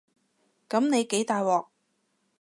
[0.67, 1.67] 噉你幾大鑊